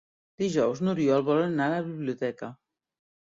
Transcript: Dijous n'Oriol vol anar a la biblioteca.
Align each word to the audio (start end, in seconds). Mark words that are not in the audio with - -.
Dijous 0.43 0.79
n'Oriol 0.85 1.25
vol 1.27 1.43
anar 1.49 1.67
a 1.67 1.75
la 1.75 1.85
biblioteca. 1.91 2.49